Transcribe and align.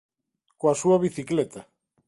coa 0.59 0.75
súa 0.81 1.01
bicicleta 1.05 1.61